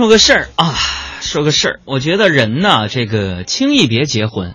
[0.00, 0.76] 说个事儿啊，
[1.20, 1.80] 说个事儿。
[1.84, 4.54] 我觉得人呢，这个轻易别结婚，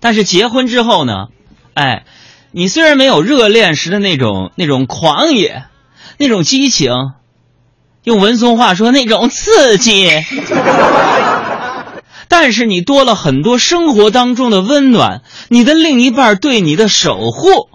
[0.00, 1.26] 但是结婚之后呢，
[1.74, 2.06] 哎，
[2.52, 5.64] 你虽然没有热恋时的那种那种狂野，
[6.16, 6.94] 那种激情，
[8.02, 10.08] 用文松话说那种刺激，
[12.28, 17.68] 但是你多了很多生活当中的温暖，你的另一半对你的守护。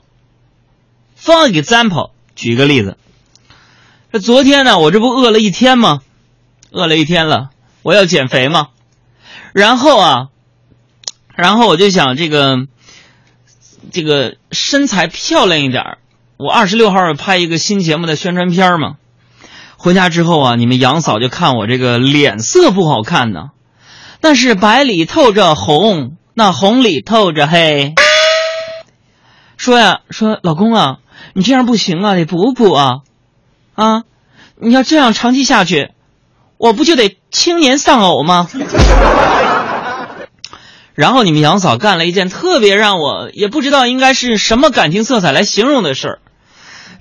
[1.23, 2.97] For example，举个例子，
[4.11, 5.99] 这昨天呢，我这不饿了一天吗？
[6.73, 7.51] 饿了一天了，
[7.83, 8.69] 我要减肥嘛，
[9.53, 10.27] 然后啊，
[11.35, 12.65] 然后我就想这个
[13.91, 15.97] 这个身材漂亮一点儿。
[16.37, 18.95] 我二十六号拍一个新节目的宣传片嘛，
[19.77, 23.51] 回家之后啊，你们杨嫂就看我这个脸色不好看呢，
[24.19, 27.93] 那是白里透着红，那红里透着黑。
[29.57, 30.97] 说呀，说老公啊，
[31.33, 33.01] 你这样不行啊，得补补啊，
[33.75, 34.03] 啊，
[34.55, 35.91] 你要这样长期下去。
[36.63, 38.47] 我不就得青年丧偶吗？
[40.95, 46.19] 然后你们杨嫂干了一件特别让我也不知道应该是什么感情色彩来形容的事儿。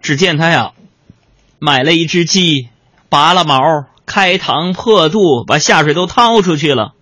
[0.01, 0.73] 只见她呀，
[1.61, 2.71] 买了一只鸡，
[3.09, 3.61] 拔了毛，
[4.05, 6.95] 开膛破肚，把下水都掏出去了，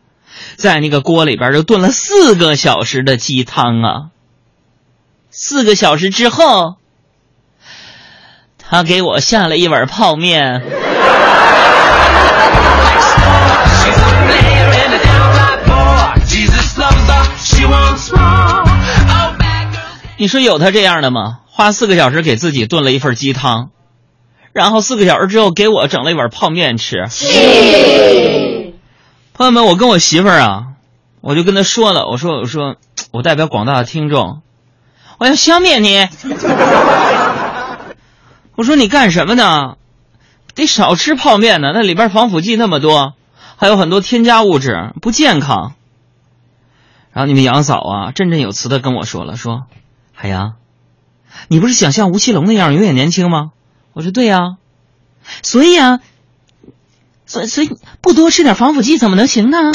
[0.57, 4.11] 在那个锅里边就炖了四个小时的鸡汤啊。
[5.31, 6.75] 四个小时之后，
[8.59, 10.63] 他给我下了一碗泡面。
[20.21, 21.39] 你说有他这样的吗？
[21.47, 23.71] 花四个小时给自己炖了一份鸡汤，
[24.53, 27.07] 然后四个小时之后给我整了一碗泡面吃。
[29.33, 30.67] 朋友们，我跟我媳妇儿啊，
[31.23, 32.77] 我就跟她说了，我说我说
[33.13, 34.43] 我代表广大的听众，
[35.17, 36.07] 我要消灭你。
[38.57, 39.77] 我说你干什么呢？
[40.55, 43.15] 得少吃泡面呢，那里边防腐剂那么多，
[43.57, 45.73] 还有很多添加物质，不健康。
[47.11, 49.63] 然后你们杨嫂啊，振振有词的跟我说了，说。
[50.23, 50.57] 海洋，
[51.49, 53.53] 你不是想像吴奇隆那样永远年轻吗？
[53.95, 54.57] 我说对呀。
[55.43, 56.01] 所以啊，
[57.25, 57.71] 所以所以
[58.03, 59.73] 不多吃点防腐剂怎么能行呢？